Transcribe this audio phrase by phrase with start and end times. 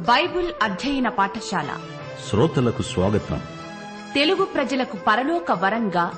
[0.00, 1.78] Bible అధ్యయన పాఠశాల.
[2.30, 3.40] శ్రోతలకు స్వాగతం.
[4.14, 6.12] తెలుగు ప్రజలకు పరలోక వరంగా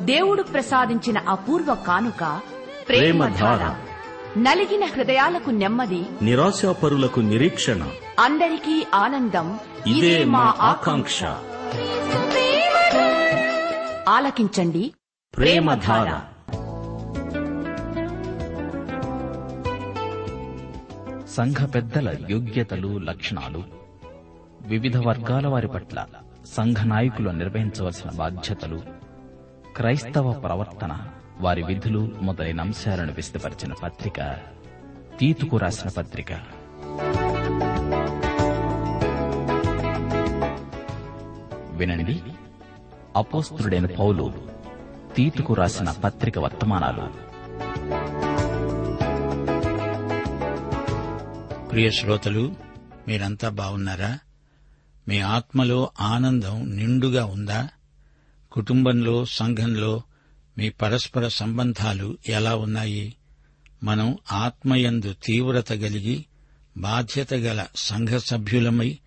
[0.00, 2.40] దేవుడు ప్రసాదించిన అపూర్వ కానుక
[2.88, 3.76] ప్రేమధార.
[4.38, 6.04] నలిగిన హృదయాలకు నెమ్మది.
[6.22, 7.88] నిరాశాపరులకు నిరీక్షణ.
[8.20, 9.58] అందరికీ ఆనందం.
[9.86, 11.24] ఇదే మా ఆకాంక్ష.
[14.08, 14.92] ఆలకించండి.
[15.36, 16.35] ప్రేమధార.
[21.36, 23.64] సంఘ పెద్దల యోగ్యతలు లక్షణాలు
[24.66, 26.06] వివిధ వర్గాల వారి పట్ల
[26.54, 28.80] సంఘ నాయకులు నిర్వహించవలసిన బాధ్యతలు
[29.76, 30.98] క్రైస్తవ ప్రవర్తన
[31.40, 34.36] వారి విధులు మొదలైన అంశాలను విస్తపరిచిన పత్రిక
[35.20, 36.32] తీతుకు రాసిన పత్రిక.
[41.72, 42.22] వినండి.
[43.16, 44.32] అపోస్తుడైన పౌలు
[45.16, 47.25] తీతుకు రాసిన పత్రిక వర్తమానాలు.
[51.76, 52.56] ప్రియ శ్రోతలు
[53.08, 54.18] మీరంతా బాగున్నారా?
[55.08, 57.68] మీ ఆత్మలో ఆనందం నిండుగా ఉందా?
[58.52, 60.02] కుటుంబంలో సంఘంలో
[60.58, 63.16] మీ పరస్పర సంబంధాలు ఎలా ఉన్నాయి?
[63.82, 66.24] మనం ఆత్మయందు తీవ్రత కలిగి
[66.76, 68.98] బాధ్యత గల సంఘ సభ్యులమై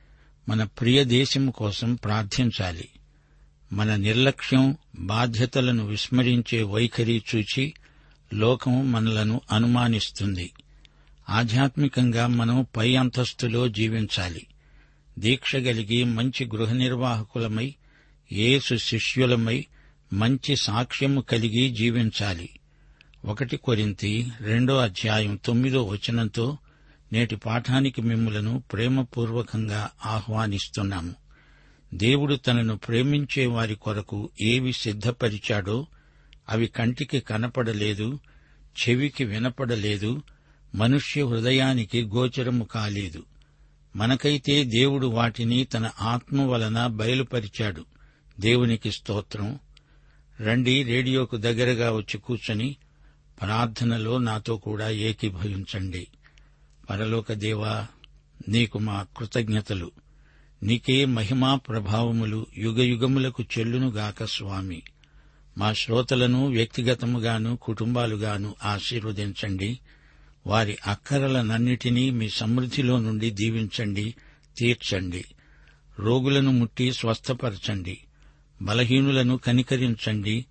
[0.49, 2.89] మన ప్రియ దేశం కోసం ప్రార్థించాలి.
[3.73, 7.73] మన నిర్లక్ష్యం బాధ్యతలను విస్మరించే వైఖరి చూచి
[8.33, 10.53] లోకం మనలను అనుమానిస్తుంది.
[11.29, 14.47] ఆధ్యాత్మికంగా మనం పై అంతస్తులో జీవించాలి.
[15.19, 17.75] దీక్ష కలిగి మంచి గృహ నిర్వాహకులమై
[18.31, 19.65] యేసు శిష్యులమై
[20.13, 22.49] మంచి సాక్ష్యము కలిగి జీవించాలి.
[23.25, 26.57] ఒకటి కొరింతి రెండో అధ్యాయం తొమ్మిదో వచనంతో
[27.13, 31.15] నేటి పాఠానికి మిమ్మలను ప్రేమపూర్వకంగా ఆహ్వానిస్తున్నాము.
[31.93, 35.87] దేవుడు తనను ప్రేమించే వారి కొరకు ఏవి సిద్ధపరిచాడో
[36.49, 38.19] అవి కంటికి కనపడలేదు
[38.81, 40.21] చెవికి వినపడలేదు
[40.75, 43.23] మనుష్య హృదయానికి గోచరము కాలేదు.
[43.95, 47.85] మనకైతే దేవుడు వాటిని తన ఆత్మ వలన బయలుపరిచాడు.
[48.39, 49.59] దేవునికి స్తోత్రం.
[50.41, 52.75] రండి రేడియోకు దగ్గరగా వచ్చి కూర్చొని
[53.41, 56.07] ప్రార్థనలో నాతో కూడా ఏకీభవించండి.
[56.89, 57.87] పరలోక దేవా
[58.49, 59.91] నీకు మా కృతజ్ఞతలు.
[60.63, 64.81] నీకే మహిమా ప్రభావములు యుగయుగములకు చెల్లునుగాక స్వామి.
[65.57, 69.79] మా శ్రోతలను వ్యక్తిగతముగాను కుటుంబాలుగాను ఆశీర్వదించండి.
[70.49, 74.15] వారి అక్కరలనన్నిటినీ మీ సమృద్ధిలో నుండి దీవించండి
[74.57, 75.25] తీర్చండి.
[75.99, 77.97] రోగులను ముట్టి స్వస్థపరచండి.
[78.61, 80.45] బలహీనులను కనికరించండి.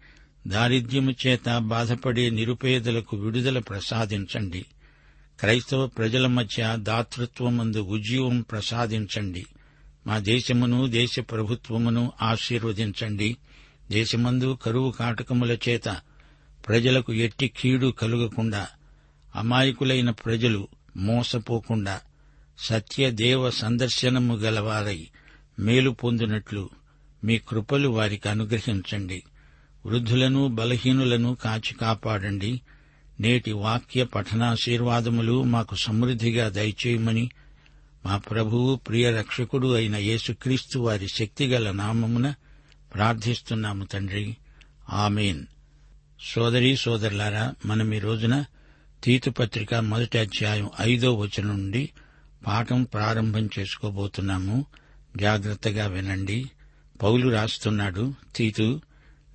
[0.46, 4.66] దారిద్ర్యము చేత బాధపడే నిరుపేదలకు విడుదల ప్రసాదించండి.
[5.40, 9.46] క్రైస్తవ ప్రజల మధ్య దాతృత్వమందు ఉజ్జీవం ప్రసాదించండి.
[10.06, 13.36] మా దేశమును దేశ ప్రభుత్వమును ఆశీర్వదించండి.
[13.90, 15.96] దేశమందు కరువు కాటకముల చేత
[16.68, 18.68] ప్రజలకు ఎట్టి కీడు కలుగకుండా
[19.38, 22.00] అమాయకులైన ప్రజలు మోసపోకుండా
[22.58, 25.06] సత్యదేవ సందర్శనము గలవారై
[25.58, 26.70] మేలు పొందినట్లు
[27.24, 29.22] మీ కృపలు వారికి అనుగ్రహించండి.
[29.86, 32.60] వృద్ధులను బలహీనులను కాచి కాపాడండి.
[33.20, 37.30] నేటి వాక్య పఠనాశీర్వాదములు మాకు సమృద్దిగా దయచేయమని
[38.06, 42.34] మా ప్రభువు ప్రియ రక్షకుడు అయిన యేసుక్రీస్తు వారి శక్తిగల నామమున
[42.94, 44.36] ప్రార్థిస్తున్నాము తండ్రి.
[44.90, 45.46] ఆమెన్.
[46.34, 48.44] సోదరీ సోదరులారా మనం ఈ రోజున
[49.04, 51.90] తీతుపత్రిక మొదటి అధ్యాయం ఐదో వచనం నుండి
[52.46, 54.66] పాఠం ప్రారంభం చేసుకోబోతున్నాము.
[55.16, 56.50] జాగ్రత్తగా వినండి.
[57.02, 58.80] పౌలు రాస్తున్నాడు తీతు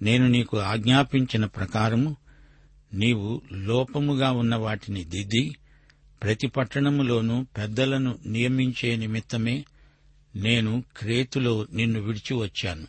[0.02, 2.18] నేను నీకు ఆజ్ఞాపించిన ప్రకారము
[2.94, 5.56] నీవు లోపముగా ఉన్న వాటిని దిద్ది
[6.24, 9.66] ప్రతి పట్టణములోనూ పెద్దలను నియమించే నిమిత్తమే
[10.36, 12.88] నేను క్రేతులో నిన్ను విడిచి వచ్చాను.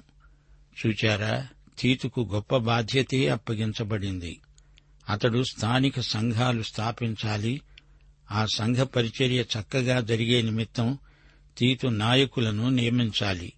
[0.86, 1.46] చూచారా?
[1.78, 4.40] తీతుకు గొప్ప బాధ్యతే అప్పగించబడింది.
[5.08, 7.60] అతడు స్థానిక సంఘాలు స్థాపించాలి.
[8.30, 10.98] ఆ సంఘ పరిచర్య చక్కగా జరిగే నిమిత్తం
[11.58, 13.52] తీతు నాయకులను నియమించాలి.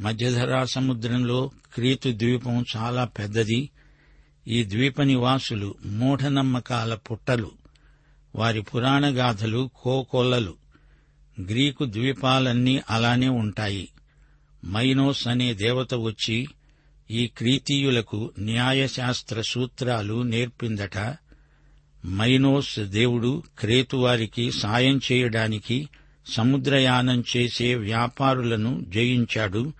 [0.00, 3.70] మధ్యధరా సముద్రంలో క్రీతు ద్వీపం చాలా పెద్దది.
[4.48, 7.50] ఈ ద్వీప నివాసులు మూఢనమ్మకాల పుట్టలు.
[8.34, 10.56] వారి పురాణగాథలు కోకొల్లలు.
[11.40, 13.88] గ్రీకు ద్వీపాలన్నీ అలానే ఉంటాయి.
[14.66, 16.46] మైనోస్ అనే దేవత వచ్చి
[17.10, 21.16] ఈ క్రీతీయులకు న్యాయశాస్త్ర సూత్రాలు నేర్పిందట.
[22.06, 25.88] మైనోస్ దేవుడు క్రేతువారికి సాయం చేయడానికి
[26.26, 29.72] సముద్రయానం చేసే వ్యాపారులను జయించాడు.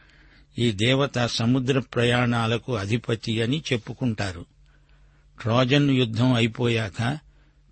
[0.59, 4.45] ఈ దేవత సముద్ర ప్రయాణాలకు అధిపతి అని చెప్పుకుంటారు.
[5.41, 7.19] ట్రోజన్ యుద్ధం అయిపోయాక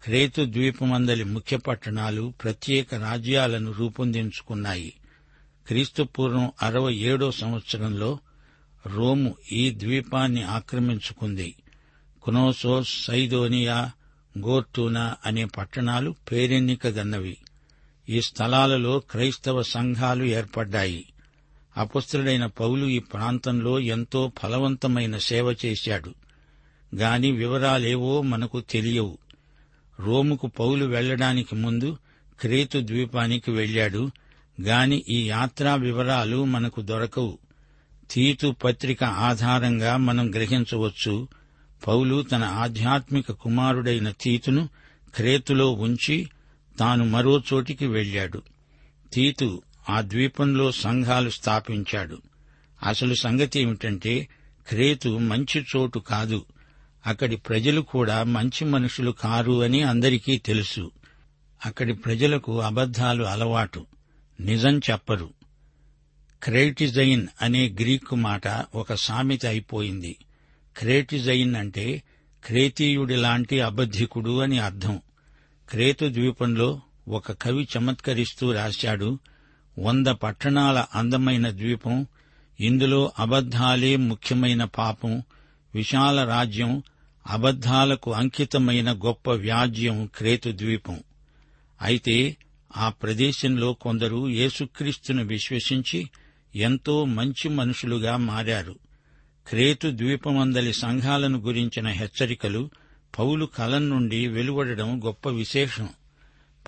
[0.02, 4.92] క్రేతు ద్వీపమందలి ముఖ్య పట్టణాలు ప్రత్యేక రాజ్యాలను రూపొందించుకున్నాయి.
[5.66, 8.18] క్రీస్తుపూర్వం అరవై ఏడో సంవత్సరంలో
[8.86, 11.54] రోము ఈ ద్వీపాన్ని ఆక్రమించుకుంది.
[12.22, 13.90] కునోసోస్ సైదోనియా
[14.38, 17.36] గోర్టూనా అనే పట్టణాలు పేరెన్నికగన్నవి
[18.08, 21.12] ఈ స్థలాలలో క్రైస్తవ సంఘాలు ఏర్పడ్డాయి.
[21.76, 26.14] అపుస్తుడైన పౌలు ఈ ప్రాంతంలో ఎంతో ఫలవంతమైన సేవ చేశాడు.
[26.94, 29.18] గాని వివరాలేవో మనకు తెలియవు.
[30.00, 31.96] రోముకు పౌలు వెళ్ళడానికి ముందు
[32.40, 34.10] క్రేతు ద్వీపానికి వెళ్ళాడు
[34.60, 37.38] గాని ఈ యాత్రా వివరాలు మనకు దొరకవు.
[38.10, 41.28] తీతు పత్రిక ఆధారంగా మనం గ్రహించవచ్చు.
[41.86, 44.68] పౌలు తన ఆధ్యాత్మిక కుమారుడైన తీతును
[45.14, 46.28] క్రేతులో ఉంచి
[46.78, 48.42] తాను మరో చోటికి వెళ్ళాడు
[49.12, 52.18] తీతు ఆ ద్వీపంలో సంఘాలు స్థాపించాడు.
[52.82, 54.28] అసలు సంగతి ఏమిటంటే
[54.68, 56.44] క్రేతు మంచి చోటు కాదు.
[57.06, 60.90] అక్కడి ప్రజలు కూడా మంచి మనుషులు కారు అని అందరికీ తెలుసు.
[61.66, 63.86] అక్కడి ప్రజలకు అబద్ధాలు అలవాటు.
[64.40, 65.30] నిజం చెప్పరు.
[66.46, 70.16] క్రేటిజైన్ అనే గ్రీకు మాట ఒక సామెత అయిపోయింది.
[70.76, 72.02] క్రేటిజైన్ అంటే
[72.44, 75.00] క్రేతీయుడి లాంటి అబద్ధికుడు అని అర్థం.
[75.68, 79.18] క్రేతు ద్వీపంలో ఒక కవి చమత్కరిస్తూ రాశాడు
[79.78, 82.06] వంద పట్టణాల అందమైన ద్వీపం
[82.60, 85.22] ఇందులో అబద్ధాలే ముఖ్యమైన పాపం
[85.74, 86.82] విశాల రాజ్యం
[87.26, 91.00] అబద్ధాలకు అంకితమైన గొప్ప వ్యాజ్యం క్రేతు ద్వీపం.
[91.82, 92.36] అయితే
[92.76, 96.10] ఆ ప్రదేశంలో కొందరు యేసుక్రీస్తును విశ్వసించి
[96.56, 98.78] ఎంతో మంచి మనుషులుగా మారారు.
[99.48, 102.70] క్రేతు ద్వీపమందలి సంఘాలను గురించిన హెచ్చరికలు
[103.18, 105.88] పౌలు కలం నుండి వెలువడడం గొప్ప విశేషం.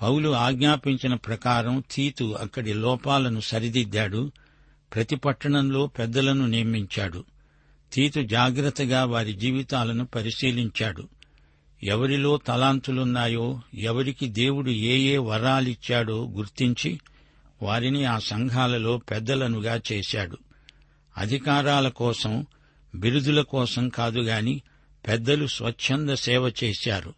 [0.01, 4.31] పౌలు ఆజ్ఞాపించిన ప్రకారం తీతు అక్కడి లోపాలను సరిదిద్దాడు
[4.93, 7.23] ప్రతి పట్టణంలో పెద్దలను నియమించాడు.
[7.93, 11.07] తీతు జాగ్రత్తగా వారి జీవితాలను పరిశీలించాడు.
[11.83, 16.99] ఎవరిలో తలాంతులున్నాయో ఎవరికి దేవుడు ఏ ఏ వరాలిచ్చాడో గుర్తించి
[17.61, 20.37] వారిని ఆ సంఘాలలో పెద్దలనుగా చేశాడు.
[21.17, 22.45] అధికారాల కోసం
[22.95, 24.61] బిరుదుల కోసం కాదుగాని
[25.07, 27.13] పెద్దలు స్వచ్ఛంద సేవ చేశారు.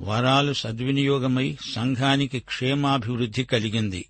[0.00, 4.08] వరాలు సద్వినియోగమై సంఘానికి క్షేమాభివృద్ధి కలిగింది.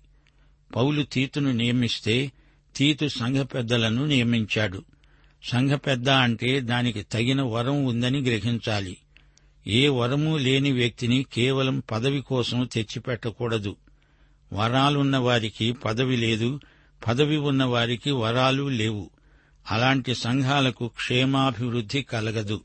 [0.75, 2.31] పౌలు తీతును నియమిస్తే
[2.75, 4.83] తీతు సంఘ పెద్దలను నియమించాడు.
[5.43, 8.97] సంఘ పెద్ద అంటే దానికి తగిన వరం ఉందని గ్రహించాలి.
[9.67, 13.75] ఏ వరము లేని వ్యక్తిని కేవలం పదవి కోసం తెచ్చిపెట్టకూడదు.
[14.55, 16.59] వరాలున్న వారికి పదవి లేదు
[17.07, 19.09] పదవి ఉన్న వారికి వరాలు లేవు.
[19.71, 22.61] అలాంటి సంఘాలకు క్షేమాభివృద్ధి కలగదు.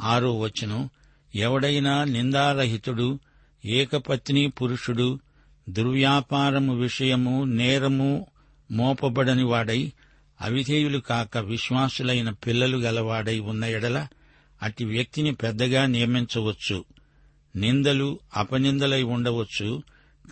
[0.00, 0.90] ఆరో వచనం
[1.34, 3.18] ఎవడైనా నిందారహితుడు
[3.64, 5.20] ఏకపత్ని పురుషుడు
[5.68, 8.26] దుర్వ్యాపారము విషయము నేరము
[8.70, 9.92] మోపబడని వాడై
[10.40, 14.06] అవిధేయులు కాక విశ్వాసులైన పిల్లలు గలవాడై ఉన్న ఎడల
[14.62, 16.84] అట్టి వ్యక్తిని పెద్దగా నియమించవచ్చు.
[17.56, 19.82] నిందలు అపనిందలై ఉండవచ్చు.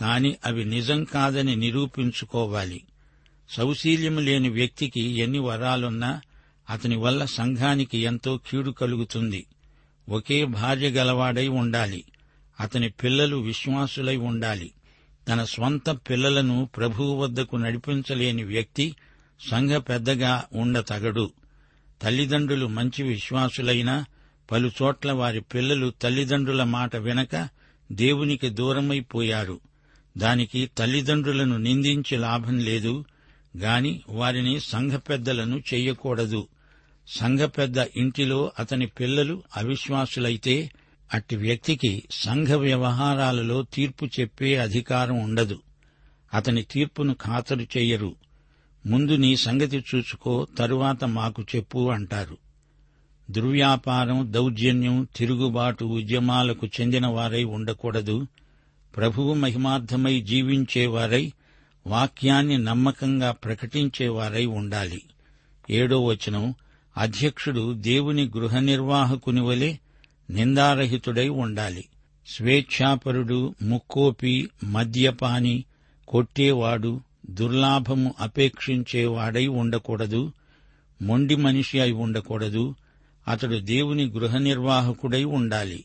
[0.01, 2.83] కాని అవి నిజం కాదని నిరూపించుకోవాలి.
[3.51, 6.21] సౌశీల్యం లేని వ్యక్తికి ఎన్ని వరాలున్నా
[6.71, 9.47] అతని వల్ల సంఘానికి ఎంతో కీడు కలుగుతుంది.
[10.09, 12.05] ఒకే భార్య గలవాడై ఉండాలి.
[12.61, 14.71] అతని పిల్లలు విశ్వాసులై ఉండాలి.
[15.29, 18.97] తన స్వంత పిల్లలను ప్రభువు వద్దకు నడిపించలేని వ్యక్తి
[19.51, 21.31] సంఘ పెద్దగా ఉండతగడు.
[22.03, 24.05] తల్లిదండ్రులు మంచి విశ్వాసులైనా
[24.53, 27.49] పలుచోట్ల వారి పిల్లలు తల్లిదండ్రుల మాట వినక
[27.93, 29.61] దేవునికి దూరమైపోయారు.
[30.17, 33.05] దానికి తల్లిదండ్రులను నిందించి లాభం లేదు
[33.59, 36.49] గాని వారిని సంఘ పెద్దలను చెయ్యకూడదు.
[37.09, 40.71] సంఘ పెద్ద ఇంటిలో అతని పిల్లలు అవిశ్వాసులైతే
[41.15, 45.59] అట్టి వ్యక్తికి సంఘ వ్యవహారాలలో తీర్పు చెప్పే అధికారం ఉండదు.
[46.35, 48.15] అతని తీర్పును ఖాతరు చెయ్యరు.
[48.87, 52.37] ముందు నీ సంగతి చూసుకో తరువాత మాకు చెప్పు అంటారు.
[53.31, 58.27] దుర్వ్యాపారం దౌర్జన్యం తిరుగుబాటు ఉద్యమాలకు చెందిన వారై ఉండకూడదు.
[58.97, 61.33] ప్రభువు మహిమార్థమై జీవించేవారై
[61.87, 65.03] వాక్యాన్ని నమ్మకంగా ప్రకటించేవారై ఉండాలి.
[65.71, 66.55] ఏడో వచనం
[66.97, 69.77] అధ్యక్షుడు దేవుని గృహ నిర్వాహకుని వలె
[70.31, 71.85] నిందారహితుడై ఉండాలి.
[72.27, 75.65] స్వేచ్ఛాపరుడు ముక్కోపి మద్యపాని
[76.09, 77.01] కొట్టేవాడు
[77.31, 80.33] దుర్లాభము అపేక్షించేవాడై ఉండకూడదు
[81.03, 82.75] మొండి మనిషి అయి ఉండకూడదు
[83.29, 85.85] అతడు దేవుని గృహ నిర్వాహకుడై ఉండాలి.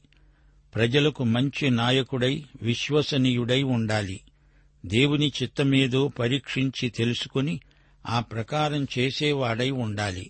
[0.75, 4.21] ప్రజలకు మంచి నాయకుడై విశ్వసనీయుడై ఉండాలి.
[4.85, 7.59] దేవుని చిత్తమేదో పరీక్షించి తెలుసుకుని
[8.07, 10.29] ఆ ప్రకారం చేసేవాడై ఉండాలి.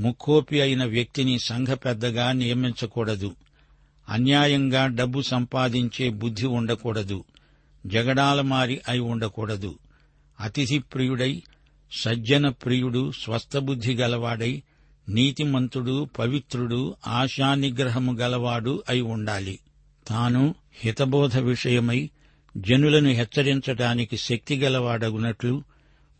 [0.00, 3.34] ముక్కోపి అయిన వ్యక్తిని సంఘ పెద్దగా నియమించకూడదు.
[4.08, 7.24] అన్యాయంగా డబ్బు సంపాదించే బుద్ధి ఉండకూడదు.
[7.86, 9.78] జగడాలమారి అయి ఉండకూడదు.
[10.40, 11.42] అతిథి ప్రియుడై
[11.92, 14.62] సజ్జన ప్రియుడు స్వస్థబుద్ధి గలవాడై
[15.08, 19.58] నీతిమంతుడు పవిత్రుడు ఆశానిగ్రహము గలవాడు అయి ఉండాలి.
[20.08, 22.10] తాను హితబోధ విషయమై
[22.56, 25.62] జనులను హెచ్చరించటానికి శక్తిగలవాడగునట్లు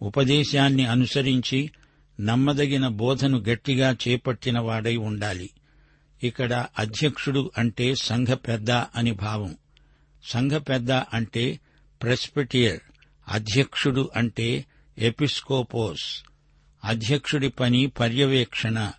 [0.02, 1.70] ఉపదేశాన్ని అనుసరించి
[2.20, 5.50] నమ్మదగిన బోధను గట్టిగా చేపట్టిన వాడై ఉండాలి.
[6.22, 9.56] ఇక్కడ అధ్యక్షుడు అంటే సంఘ పెద్ద అని భావం.
[10.24, 11.60] సంఘ పెద్ద అంటే
[12.02, 12.80] ప్రెస్పెటియర్
[13.28, 14.64] అధ్యక్షుడు అంటే
[14.98, 16.22] ఎపిస్కోపోస్.
[16.84, 18.92] అధ్యక్షుడి పని పర్యవేక్షణ.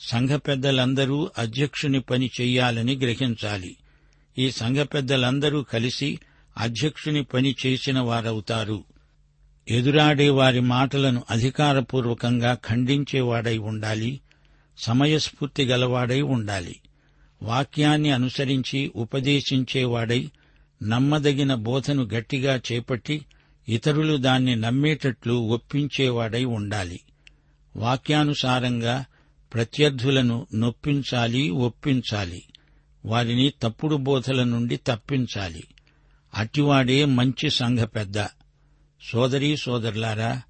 [0.00, 3.76] సంఘ పెద్దలందరూ అధ్యక్షుని పని చెయ్యాలని గ్రహించాలి.
[4.40, 6.18] ఈ సంఘ పెద్దలందరూ కలిసి
[6.56, 8.84] అధ్యక్షుని పని చేసిన వారవుతారు.
[9.68, 14.20] ఎదురాడే వారి మాటలను అధికారపూర్వకంగా ఖండించేవాడై ఉండాలి.
[14.78, 16.76] సమయస్ఫూర్తి గలవాడై ఉండాలి.
[17.42, 20.30] వాక్యాన్ని అనుసరించి ఉపదేశించేవాడై
[20.82, 23.26] నమ్మదగిన బోధను గట్టిగా చేపట్టి
[23.68, 27.00] ఇతరులు దాన్ని నమ్మేటట్లు ఒప్పించేవాడై ఉండాలి.
[27.76, 29.04] వాక్యానుసారంగా
[29.54, 32.42] ప్రత్యర్థులను నొప్పించాలి ఒప్పించాలి.
[33.04, 35.64] వారిని తప్పుడు బోధల నుండి తప్పించాలి.
[36.34, 38.24] అటివాడే మంచి సంఘ పెద్ద.
[39.10, 40.42] సోదరీ సోదరులారా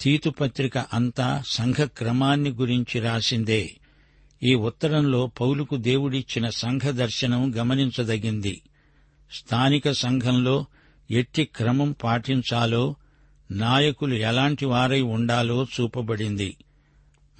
[0.00, 3.76] తీతుపత్రిక అంతా సంఘ క్రమాన్ని గురించి రాసిందే.
[4.42, 8.62] ఈ ఉత్తరంలో పౌలుకు దేవుడిచ్చిన సంఘ దర్శనం గమనించదగింది.
[9.32, 10.64] స్థానిక సంఘంలో
[11.10, 12.94] ఎట్టి క్రమం పాటించాలో
[13.50, 16.56] నాయకులు ఎలాంటి వారై ఉండాలో చూపబడింది.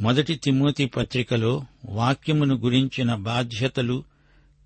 [0.01, 4.05] మొదటి తిమోతి పత్రికలో వాక్యమును గురించిన బాధ్యతలు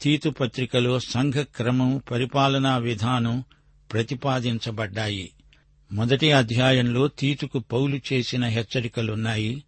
[0.02, 3.45] తీతు పత్రికలో సంఘ క్రమం పరిపాలనా విధానం
[3.92, 5.30] ప్రతిపాదించబడ్డాయి.
[5.92, 9.64] మొదటి అధ్యాయంలో తీతుకు పౌలు చేసిన హెచ్చరికలున్నాయి.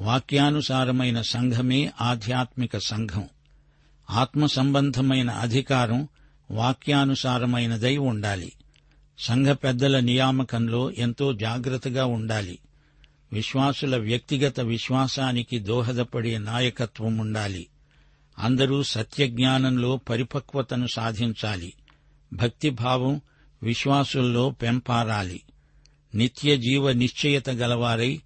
[0.00, 3.28] వాక్యానుసారమైన సంఘమే ఆధ్యాత్మిక సంఘం.
[4.10, 6.08] ఆత్మ సంబంధమైన అధికారం
[6.50, 8.52] వాక్యానుసారమైనదై ఉండాలి.
[9.18, 12.58] సంఘ పెద్దల నియామకంలో ఎంతో జాగ్రత్తగా ఉండాలి.
[13.32, 17.66] విశ్వాసుల వ్యక్తిగత విశ్వాసానికి దోహదపడే నాయకత్వం ఉండాలి
[18.38, 21.72] అందరూ సత్యజ్ఞానంలో పరిపక్వతను సాధించాలి.
[22.32, 23.20] భక్తిభావం
[23.62, 25.42] విశ్వాసుల్లో పెంపారాలి.
[26.14, 28.20] నిత్య జీవ నిశ్చయత గలవారై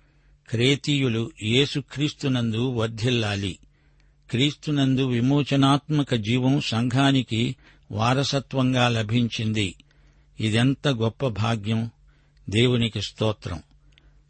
[0.49, 3.59] క్రేతీయులు యేసుక్రీస్తునందు వర్ధిల్లాలి.
[4.31, 7.57] క్రీస్తునందు విమోచనాత్మక జీవం సంఘానికి
[7.91, 9.75] వారసత్వంగా లభించింది.
[10.41, 11.91] ఇదెంత గొప్ప భాగ్యం!
[12.51, 13.63] దేవునికి స్తోత్రం!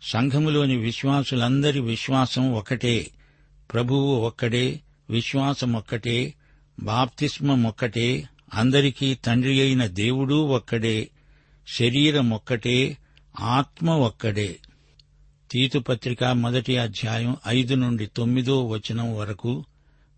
[0.03, 3.11] సంఘములోని విశ్వాసులందరి విశ్వాసం ఒకటే.
[3.73, 6.35] ప్రభువు ఒక్కడే విశ్వాసం ఒక్కటే
[6.81, 11.11] బాప్తిస్మం ఒక్కటే అందరికీ తండ్రి అయిన దేవుడూ ఒక్కడే
[11.79, 12.97] శరీరం ఒక్కటే
[13.41, 14.59] ఆత్మ ఒక్కడే
[15.51, 19.65] తీతుపత్రిక మొదటి అధ్యాయం ఐదు నుండి తొమ్మిదో వచనం వరకు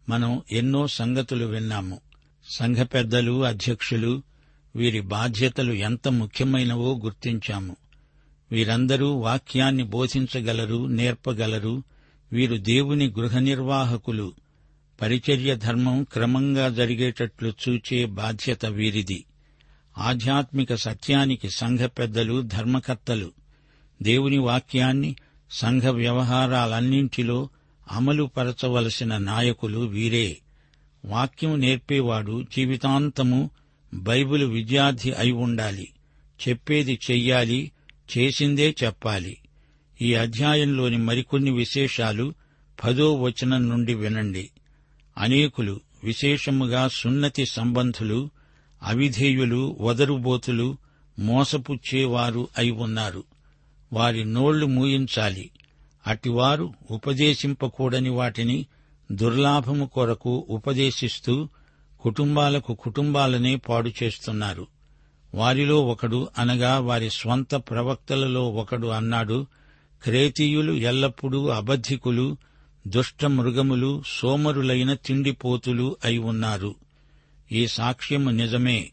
[0.08, 2.00] మనం ఎన్నో సంగతులు విన్నాము.
[2.48, 4.22] సంఘ పెద్దలు అధ్యక్షులు
[4.76, 7.76] వీరి బాధ్యతలు ఎంత ముఖ్యమైనవో గుర్తించాము.
[8.52, 11.82] వీరందరూ వాక్యాన్ని బోధించగలరు నేర్పగలరు
[12.32, 14.32] వీరు దేవుని గృహ నిర్వాహకులు.
[15.00, 19.24] పరిచర్య ధర్మం క్రమంగా జరిగేటట్లు చూచే బాధ్యత వీరిది.
[19.98, 23.32] ఆధ్యాత్మిక సత్యానికి సంఘ పెద్దలు ధర్మకర్తలు.
[24.02, 25.16] దేవుని వాక్యాన్ని
[25.50, 27.48] సంఘ వ్యవహారాలన్నింటిలో
[27.92, 30.38] అమలుపరచవలసిన నాయకులు వీరే.
[31.04, 33.50] వాక్యం నేర్పేవాడు జీవితాంతము
[33.94, 35.88] బైబిల్ విద్యార్థి అయి ఉండాలి.
[36.48, 37.72] చెప్పేది చెయ్యాలి
[38.18, 39.36] చేసిందే చెప్పాలి.
[40.02, 42.34] ఈ అధ్యాయంలోని మరికొన్ని విశేషాలు
[42.84, 44.50] పదో వచనం నుండి వినండి.
[45.18, 48.30] అనేకులు విశేషముగా సున్నతి సంబంధులు
[48.82, 50.76] అవిధేయులు వదరుబోతులు
[51.18, 53.24] మోసపుచ్చేవారు అయి ఉన్నారు.
[53.92, 55.50] వారి నోళ్ళు మూయించాలి.
[56.06, 58.66] అటివారు ఉపదేశింపకూడని వాటిని
[59.12, 61.48] దుర్లాభము కొరకు ఉపదేశిస్తూ
[62.00, 64.66] కుటుంబాలకు కుటుంబాలనే పాడు చేస్తున్నారు.
[65.34, 69.46] వారిలో ఒకడు అనగా వారి స్వంత ప్రవక్తలలో ఒకడు అన్నాడు
[70.02, 72.36] క్రేతీయులు ఎల్లప్పుడూ అబద్ధికులు
[72.86, 76.74] దుష్ట మృగములు సోమరులైన తిండిపోతులు అయి ఉన్నారు.
[77.52, 78.90] ఈ సాక్ష్యము నిజమే.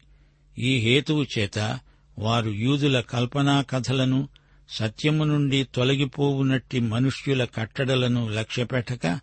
[0.58, 1.78] ఈ హేతువు చేత
[2.18, 4.28] వారు యూదుల కల్పనా కథలను
[4.68, 9.20] సత్యము నుండి తొలగిపోవునట్టి మనుష్యుల కట్టడలను లక్ష్యపెట్టక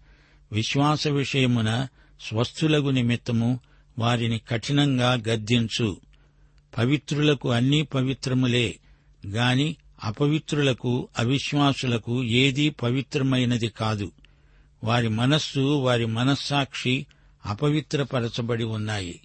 [0.52, 1.88] విశ్వాస విషయమున
[2.22, 3.60] స్వస్థులగు నిమిత్తము
[4.00, 5.98] వారిని కఠినంగా గద్దించు.
[6.78, 8.76] పవిత్రులకు అన్నీ పవిత్రములే
[9.28, 14.12] గాని అపవిత్రులకు అవిశ్వాసులకు ఏదీ పవిత్రమైనది కాదు.
[14.84, 17.06] వారి మనస్సు వారి మనస్సాక్షి
[17.46, 19.22] అపవిత్రపరచబడి ఉన్నాయి.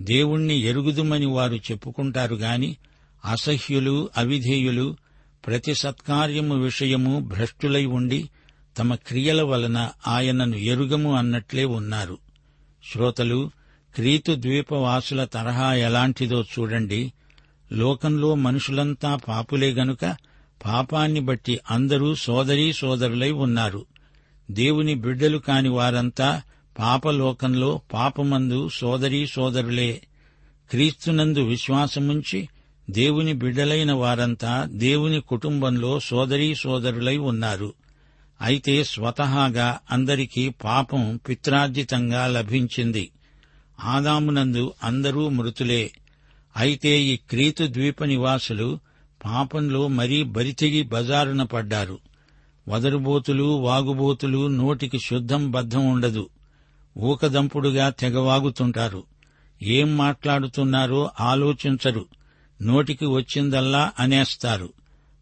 [0.00, 2.76] దేవుణ్ణి ఎరుగుదుమని వారు చెప్పుకుంటారు గాని
[3.24, 4.96] అసహ్యులు అవిధేయులు
[5.46, 8.30] ప్రతి సత్కార్యము విషయము భ్రష్టులై ఉండి
[8.78, 12.18] తమ క్రియల వలన ఆయనను ఎరుగము అన్నట్లే ఉన్నారు.
[12.92, 13.50] శ్రోతలు
[13.94, 17.12] క్రీతు ద్వీపవాసుల తరహా ఎలాంటిదో చూడండి.
[17.72, 20.16] లోకంలో మనుషులంతా పాపులే గనుక
[20.64, 23.86] పాపాన్ని బట్టి అందరూ సోదరీ సోదరులై ఉన్నారు.
[24.50, 26.42] దేవుని బిడ్డలు కాని వారంతా
[26.78, 30.00] పాపలోకంలో పాపమందు సోదరీ సోదరులే.
[30.70, 32.48] క్రీస్తునందు విశ్వాసముంచి
[32.90, 37.74] దేవుని బిడ్డలైన వారంతా దేవుని కుటుంబంలో సోదరీ సోదరులై ఉన్నారు.
[38.40, 43.10] అయితే స్వతహాగా అందరికీ పాపం పిత్రార్జితంగా లభించింది.
[43.84, 45.90] ఆదామునందు అందరూ మృతులే.
[46.56, 48.78] అయితే ఈ క్రీతు ద్వీప నివాసులు
[49.24, 51.98] పాపంలో మరీ బరితెగి బజారున పడ్డారు.
[52.68, 56.28] వదరుబోతులు వాగుబోతులు నోటికి శుద్ధం బద్ధం ఉండదు.
[56.98, 59.04] ఊకదంపుడుగా తెగవాగుతుంటారు
[59.62, 62.06] ఏం మాట్లాడుతున్నారో ఆలోచించరు.
[62.62, 64.72] నోటికి వచ్చిందల్లా అనేస్తారు.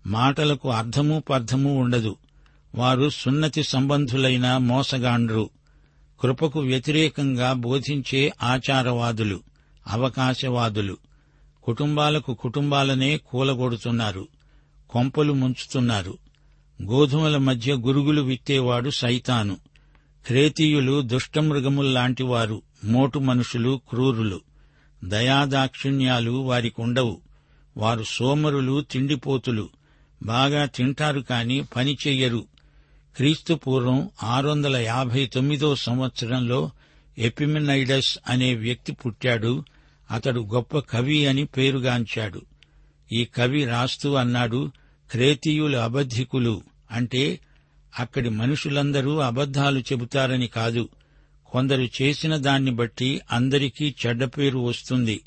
[0.06, 2.16] మాటలకు అర్థమూ పర్థమూ ఉండదు.
[2.74, 5.50] వారు సున్నతి సంబంధులైన మోసగాండ్రు.
[6.20, 9.40] కృపకు వ్యతిరేకంగా బోధించే ఆచారవాదులు
[9.88, 10.96] అవకాశవాదులు.
[11.62, 14.28] కుటుంబాలకు కుటుంబాలనే కూలగొడుతున్నారు.
[14.90, 16.18] కొంపలు ముంచుతున్నారు.
[16.84, 19.56] గోధుమల మధ్య గురుగులు విత్తేవాడు సైతాను.
[20.26, 24.40] క్రేతీయులు దుష్టమృగముల్లాంటివారు మోటు మనుషులు క్రూరులు.
[25.04, 27.20] దయాదాక్షిణ్యాలు వారికుండవు.
[27.76, 29.68] వారు సోమరులు తిండిపోతులు.
[30.22, 32.44] బాగా తింటారు కాని పని చెయ్యరు.
[33.16, 36.70] క్రీస్తు పూర్వం ఆరు వందల యాభై తొమ్మిదో సంవత్సరంలో
[37.18, 39.64] ఎపిమినైడస్ అనే వ్యక్తి పుట్టాడు.
[40.10, 42.42] అతడు గొప్ప కవి అని పేరుగాంచాడు.
[43.12, 44.70] ఈ కవి రాస్తూ అన్నాడు
[45.10, 46.71] క్రేతీయులు అబద్ధికులు.
[46.92, 47.40] అంటే
[47.98, 50.88] అక్కడి మనుషులందరూ అబద్ధాలు చెబుతారని కాదు.
[51.46, 55.20] కొందరు చేసిన దాన్ని బట్టి అందరికీ చెడ్డ పేరు వస్తుంది.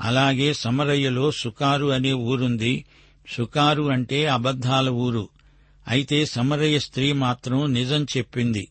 [0.00, 2.84] అలాగే సమరయ్యలో సుకారు అనే ఊరుంది.
[3.28, 5.28] సుకారు అంటే అబద్ధాల ఊరు.
[5.88, 8.68] అయితే సమరయ్య స్త్రీ మాత్రం నిజం చెప్పింది.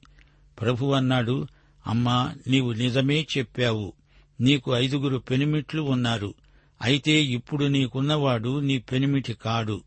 [0.61, 1.47] ప్రభు అన్నాడు
[1.87, 3.93] అమ్మా నీవు నిజమే చెప్పావు.
[4.41, 6.33] నీకు ఐదుగురు పెనిమిట్లు ఉన్నారు.
[6.81, 9.81] అయితే ఇప్పుడు నీకున్నవాడు నీ పెనిమిటి కాడు.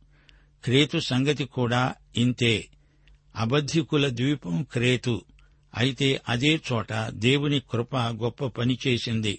[0.65, 2.69] క్రేతు సంగతి కూడా ఇంతే.
[3.37, 5.23] అబద్ధికుల ద్వీపం క్రేతు.
[5.77, 9.39] అయితే అదే చోట దేవుని కృప గొప్ప పని చేసింది.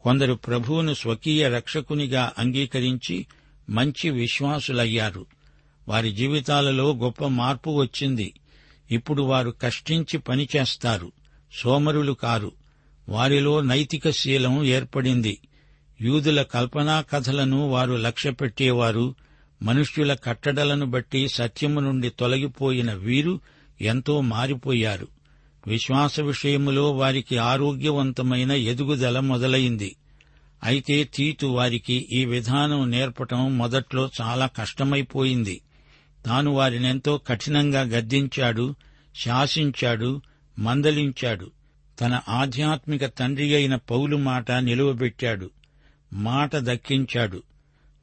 [0.00, 3.26] కొందరు ప్రభువును స్వకీయ రక్షకునిగా అంగీకరించి
[3.70, 5.26] మంచి విశ్వాసులయ్యారు.
[5.88, 8.34] వారి జీవితాలలో గొప్ప మార్పు వచ్చింది.
[8.90, 11.12] ఇప్పుడు వారు కష్టించి పనిచేస్తారు
[11.62, 12.52] సోమరులు కారు.
[13.08, 15.38] వారిలో నైతిక శీలం ఏర్పడింది.
[16.00, 19.14] యూదుల కల్పనా కథలను వారు లక్ష్యపెట్టేవారు.
[19.62, 23.40] మనుష్యుల కట్టడలను బట్టి సత్యము నుండి తొలగిపోయిన వీరు
[23.80, 25.08] ఎంతో మారిపోయారు.
[25.66, 29.96] విశ్వాస విషయములో వారికి ఆరోగ్యవంతమైన ఎదుగుదల మొదలైంది.
[30.64, 35.60] అయితే తీతు వారికి ఈ విధానం నేర్పటం మొదట్లో చాలా కష్టమైపోయింది.
[36.26, 38.74] తాను వారినెంతో కఠినంగా గద్దించాడు
[39.16, 40.20] శాసించాడు
[40.58, 41.50] మందలించాడు.
[42.00, 45.50] తన ఆధ్యాత్మిక తండ్రి అయిన పౌలు మాట నిలువబెట్టాడు.
[46.12, 47.42] మాట దక్కించాడు.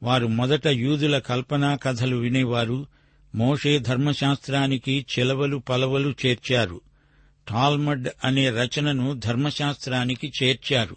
[0.02, 2.86] వారు మొదట యూదుల కల్పనా కథలు వినేవారు.
[3.34, 6.80] మోషే ధర్మశాస్త్రానికి చిలవలు పలవలు చేర్చారు.
[7.48, 10.96] టాల్మడ్ అనే రచనను ధర్మశాస్త్రానికి చేర్చారు.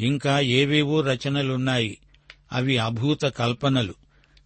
[0.00, 1.98] ఇంకా ఏవేవో రచనలున్నాయి.
[2.52, 3.94] అవి అభూత కల్పనలు.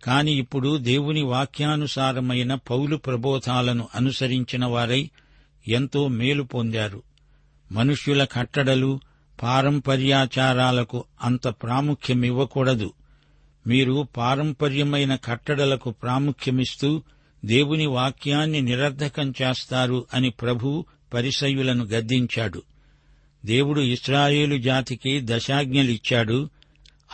[0.05, 5.11] కాని ఇప్పుడు దేవుని వాక్యానుసారమైన పౌలు ప్రబోధాలను అనుసరించిన వారై
[5.69, 7.03] ఎంతో మేలు పొందారు.
[7.73, 9.01] మనుష్యుల కట్టడలు
[9.43, 12.93] పారంపర్యాచారాలకు అంత ప్రాముఖ్యమివ్వకూడదు.
[13.67, 17.03] మీరు పారంపర్యమైన కట్టడలకు ప్రాముఖ్యమిస్తూ
[17.45, 22.63] దేవుని వాక్యాన్ని నిరర్ధకం చేస్తారు అని ప్రభు పరిసయులను గద్దించాడు.
[23.45, 26.49] దేవుడు ఇస్రాయేలు జాతికి దశాజ్ఞలిచ్చాడు.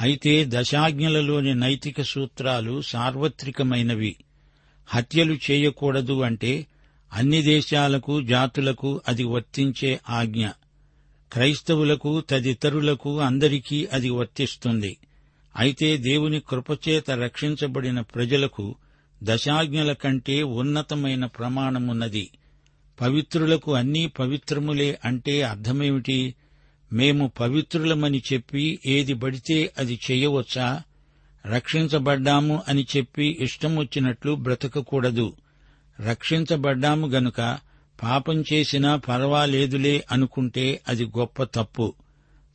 [0.00, 4.16] అయితే దశాజ్ఞలలోని నైతిక సూత్రాలు సార్వత్రికమైనవి.
[4.86, 6.66] హత్యలు చేయకూడదు అంటే
[7.12, 10.48] అన్ని దేశాలకు జాతులకు అది వర్తించే ఆజ్ఞ.
[11.32, 14.96] క్రైస్తవులకు తదితరులకు అందరికీ అది వర్తిస్తుంది.
[15.56, 18.74] అయితే దేవుని కృపచేత రక్షించబడిన ప్రజలకు
[19.22, 22.30] దశాజ్ఞల కంటే ఉన్నతమైన ప్రమాణమున్నది.
[23.00, 26.34] పవిత్రులకు అన్నీ పవిత్రములే అంటే అర్థమేమిటి?
[26.92, 30.82] మేము పవిత్రులమని చెప్పి ఏది పడితే అది చేయవచ్చా?
[31.46, 35.32] రక్షించబడ్డాము అని చెప్పి ఇష్టమొచ్చినట్లు బ్రతకకూడదు.
[36.08, 37.58] రక్షించబడ్డాము గనుక
[38.02, 41.94] పాపం చేసినా పర్వాలేదులే అనుకుంటే అది గొప్ప తప్పు.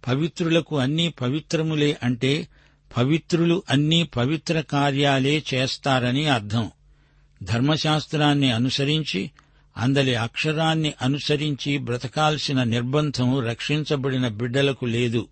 [0.08, 2.48] పవిత్రులకు అన్నీ పవిత్రములే అంటే
[2.98, 6.72] పవిత్రులు అన్నీ పవిత్ర కార్యాలే చేస్తారని అర్థం.
[7.44, 9.32] ధర్మశాస్త్రాన్ని అనుసరించి
[9.78, 15.28] అందలి అక్షరాన్ని అనుసరించి బ్రతకాల్సిన నిర్బంధం రక్షించబడిన బిడ్డలకు లేదు.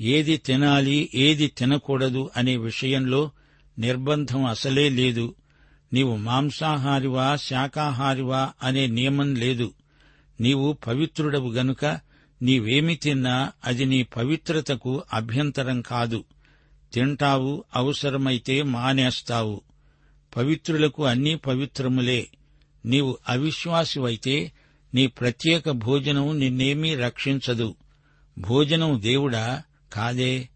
[0.00, 3.30] ఏది తినాలి ఏది తినకూడదు అనే విషయంలో
[3.78, 5.34] నిర్బంధం అసలే లేదు.
[5.92, 9.72] నీవు మాంసాహారివా శాకాహారివా అనే నియమం లేదు.
[10.40, 11.84] నీవు పవిత్రుడవు గనుక
[12.42, 16.24] నీవేమి తిన్నా అది నీ పవిత్రతకు అభ్యంతరం కాదు.
[16.96, 19.60] తింటావు అవసరమైతే మానేస్తావు.
[20.36, 22.26] పవిత్రులకు అన్నీ పవిత్రములే.
[22.86, 24.52] నీవు అవిశ్వాసివైతే
[24.94, 27.74] నీ ప్రత్యేక భోజనం నిన్నేమీ రక్షించదు.
[28.38, 30.48] భోజనం దేవుడా కాదే.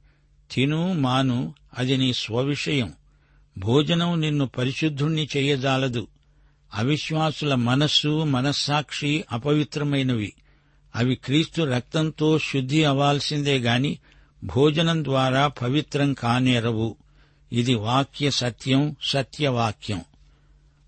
[0.53, 2.93] తిను మాను అది నీ స్వవిషయం.
[3.59, 6.07] భోజనం నిన్ను పరిశుద్ధుణ్ణి చేయజాలదు.
[6.75, 10.33] అవిశ్వాసుల మనస్సు మనస్సాక్షి అపవిత్రమైనవి.
[10.97, 13.99] అవి క్రీస్తు రక్తంతో శుద్ధి అవ్వాల్సిందే గాని
[14.45, 16.97] భోజనం ద్వారా పవిత్రం కానేరవు.
[17.53, 20.01] ఇది వాక్య సత్యం సత్యవాక్యం.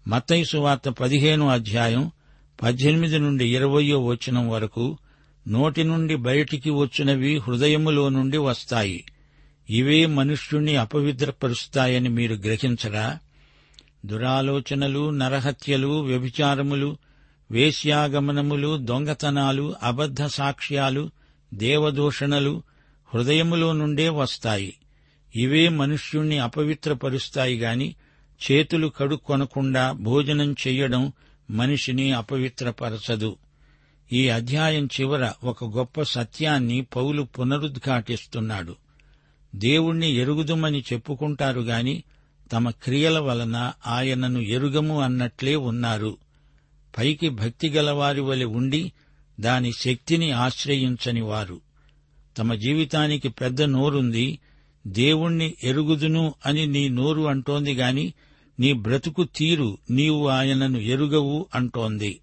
[0.09, 2.11] మతైసు వార్త పదిహేను అధ్యాయం
[2.62, 4.99] పద్దెనిమిది నుండి ఇరవయో వచనం వరకు
[5.49, 9.05] నోటి నుండి బయటికి వచ్చినవి హృదయములో నుండి వస్తాయి.
[9.71, 13.19] ఇవే మనుష్యుణ్ణి అపవిత్రపరుస్తాయని మీరు గ్రహించరా?
[14.07, 16.97] దురాలోచనలు నరహత్యలు వ్యభిచారములు
[17.51, 21.11] వేశ్యాగమనములు దొంగతనాలు అబద్ధ సాక్ష్యాలు
[21.55, 22.62] దేవదూషణలు
[23.14, 24.75] హృదయములో నుండే వస్తాయి.
[25.37, 27.94] ఇవే మనుష్యుణ్ణి అపవిత్రపరుస్తాయి గాని
[28.51, 31.12] చేతులు కడుక్కొనకుండా భోజనం చెయ్యడం
[31.51, 33.37] మనిషిని అపవిత్రపరచదు.
[34.12, 38.77] ఈ అధ్యాయం చివర ఒక గొప్ప సత్యాన్ని పౌలు పునరుద్ఘాటిస్తున్నాడు.
[39.55, 42.03] దేవుణ్ణి ఎరుగుదుమని చెప్పుకుంటారు గాని
[42.53, 46.16] తమ క్రియల వలన ఆయనను ఎరుగము అన్నట్లే ఉన్నారు.
[46.98, 48.92] పైకి భక్తి గలవారి వలె ఉండి
[49.40, 51.61] దాని శక్తిని ఆశ్రయించని వారు.
[52.38, 54.38] తమ జీవితానికి పెద్ద నోరుంది
[54.87, 58.12] దేవుణ్ణి ఎరుగుదును అని నీ నోరు అంటోంది గాని
[58.61, 62.21] నీ బ్రతుకు తీరు నీవు ఆయనను ఎరుగవు అంటోంది.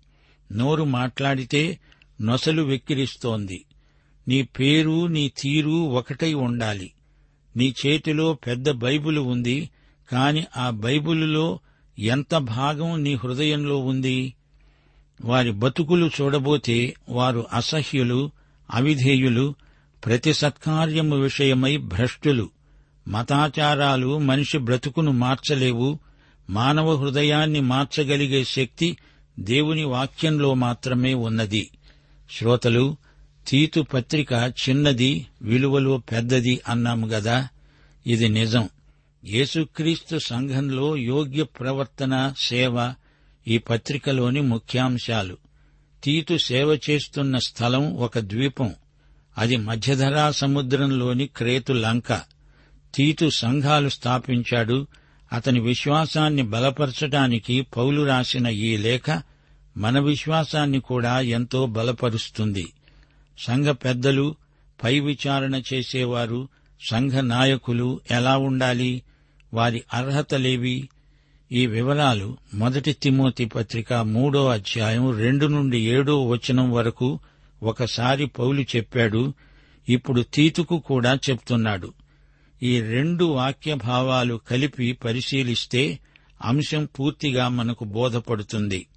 [0.52, 1.80] నోరు మాట్లాడితే
[2.22, 3.66] నొసలు వెక్కిరిస్తోంది.
[4.28, 6.92] నీ పేరు నీ తీరు ఒకటై ఉండాలి.
[7.58, 9.70] నీ చేతిలో పెద్ద బైబిలు ఉంది
[10.12, 11.60] కాని ఆ బైబిలులో
[12.00, 14.34] ఎంత భాగం నీ హృదయంలో ఉంది?
[15.22, 18.32] వారి బతుకులు చూడబోతే వారు అసహ్యులు
[18.72, 19.56] అవిధేయులు
[20.06, 22.50] ప్రతి సత్కార్యము విషయమై భ్రష్టులు
[23.08, 26.00] మతాచారాలు మనిషి బ్రతుకును మార్చలేవు
[26.50, 28.98] మానవ హృదయాన్ని మార్చగలిగే శక్తి
[29.40, 31.70] దేవుని వాక్యంలో మాత్రమే ఉన్నది.
[32.32, 32.96] శ్రోతలు
[33.48, 34.34] తీతు పత్రిక
[34.70, 37.48] చిన్నది విలువలో పెద్దది అన్నాము గదా.
[38.08, 38.70] ఇది నిజం.
[39.26, 42.94] యేసుక్రీస్తు సంఘంలో యోగ్య ప్రవర్తన సేవ
[43.48, 45.38] ఈ పత్రికలోని ముఖ్యాంశాలు.
[46.04, 48.76] తీతు సేవ చేస్తున్న స్థలం ఒక ద్వీపం.
[49.40, 52.22] అది మధ్యధరా సముద్రంలోని క్రేతు లంక.
[52.96, 54.88] తీతు సంఘాలు స్థాపించాడు.
[55.34, 59.22] అతని విశ్వాసాన్ని బలపరచడానికి పౌలు రాసిన ఈ లేఖ
[59.78, 62.74] మన విశ్వాసాన్ని కూడా ఎంతో బలపరుస్తుంది.
[63.40, 64.36] సంఘ పెద్దలు
[64.84, 66.48] పై విచారణ చేసేవారు
[66.90, 69.04] సంఘ నాయకులు ఎలా ఉండాలి?
[69.54, 70.90] వారి అర్హతలేవి?
[71.52, 77.20] ఈ వివరాలు మొదటి తిమోతి పత్రిక మూడో అధ్యాయం రెండు నుండి ఏడో వచనం వరకు
[77.64, 79.34] ఒకసారి పౌలు చెప్పాడు
[79.90, 81.94] ఇప్పుడు తీతుకు కూడా చెప్తున్నాడు.
[82.64, 86.00] ఈ రెండు వాక్య భావాలు కలిపి పరిశీలిస్తే
[86.42, 88.88] అంశం పూర్తిగా మనకు బోధపడుతుంది.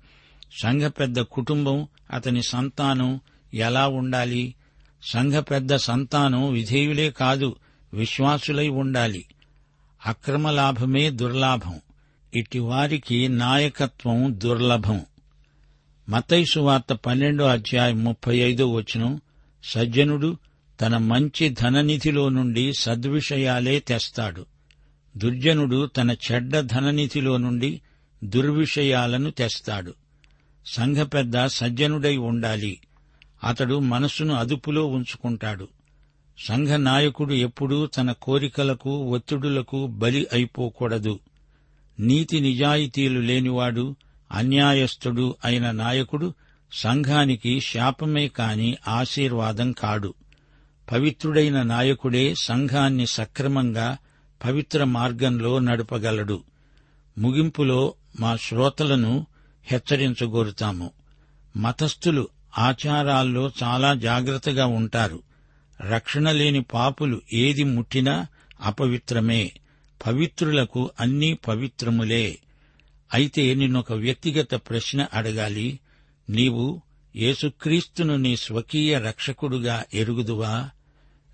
[0.62, 3.20] సంఘ పెద్ద కుటుంబం అతని సంతానం
[3.54, 4.54] ఎలా ఉండాలి?
[5.02, 7.56] సంఘ పెద్ద సంతానం విధేయులే కాదు
[7.94, 9.24] విశ్వాసులై ఉండాలి.
[10.06, 11.80] అక్రమ లాభమే దుర్లాభం.
[12.34, 15.00] ఇట్టి వారికి నాయకత్వం దుర్లభం.
[16.12, 19.20] మతైసు వార్త పన్నెండో అధ్యాయం ముప్పై ఐదో వచనం
[19.64, 20.36] సజ్జనుడు
[20.80, 24.46] తన మంచి ధననిధిలో నుండి సద్విషయాలే తెస్తాడు.
[25.16, 27.80] దుర్జనుడు తన చెడ్డ ధననిధిలో నుండి
[28.24, 29.94] దుర్విషయాలను తెస్తాడు.
[30.66, 32.80] సంఘ పెద్ద సజ్జనుడై ఉండాలి.
[33.44, 35.68] అతడు మనస్సును అదుపులో ఉంచుకుంటాడు.
[36.38, 41.20] సంఘ నాయకుడు ఎప్పుడూ తన కోరికలకు ఒత్తిడులకు బలి అయిపోకూడదు.
[42.00, 43.96] నీతి నిజాయితీలు లేనివాడు
[44.32, 46.34] అన్యాయస్థుడు అయిన నాయకుడు
[46.72, 50.14] సంఘానికి శాపమే కాని ఆశీర్వాదం కాడు.
[50.92, 53.96] పవిత్రుడైన నాయకుడే సంఘాన్ని సక్రమంగా
[54.44, 56.42] పవిత్ర మార్గంలో నడపగలడు.
[57.18, 59.26] ముగింపులో మా శ్రోతలను
[59.64, 60.90] హెచ్చరించగోరుతాము.
[61.56, 65.22] మతస్థులు ఆచారాల్లో చాలా జాగ్రత్తగా ఉంటారు.
[65.90, 68.26] రక్షణ లేని పాపులు ఏది ముట్టినా
[68.62, 69.52] అపవిత్రమే.
[70.06, 72.38] పవిత్రులకు అన్నీ పవిత్రములే.
[73.14, 75.80] అయితే నిన్నొక వ్యక్తిగత ప్రశ్న అడగాలి.
[76.30, 76.80] నీవు
[77.16, 80.70] యేసుక్రీస్తును నీ స్వకీయ రక్షకుడుగా ఎరుగుదువా?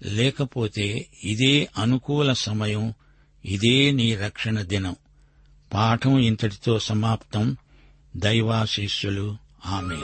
[0.03, 2.95] లేకపోతే ఇదే అనుకూల సమయం
[3.45, 4.97] ఇదే నీ రక్షణ దినం.
[5.75, 7.57] పాఠం ఇంతటితో సమాప్తం.
[8.17, 9.37] దైవాశీస్సులు.
[9.67, 9.97] ఆమె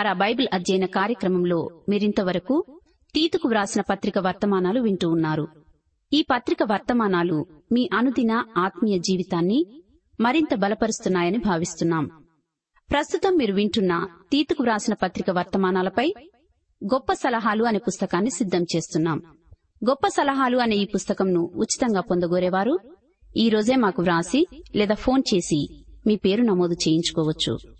[0.00, 2.80] ప్రేమధార బైబిల్ అధ్యయన కార్యక్రమంలో మీరింతవరకు
[3.14, 5.48] తీతుకు వ్రాసిన పత్రిక వర్తమానాలు వింటూ ఉన్నారు.
[6.12, 9.82] ఈ పత్రిక వర్తమానాలు మీ అనుదిన ఆత్మీయ జీవితాన్ని
[10.20, 12.06] మరింత బలపరుస్తున్నాయని భావిస్తున్నాం.
[12.90, 16.14] ప్రస్తుతం మీరు వింటున్న తీతుకు వ్రాసిన పత్రిక వర్తమానాలపై
[16.84, 19.20] గొప్ప సలహాలు అనే పుస్తకాన్ని సిద్ధం చేస్తున్నాం.
[19.88, 22.78] గొప్ప సలహాలు అనే ఈ పుస్తకంను ఉచితంగా పొందగోరేవారు
[23.36, 27.79] ఈ రోజే మాకు వ్రాసి లేదా ఫోన్ చేసి మీ పేరు నమోదు చేయించుకోవచ్చు.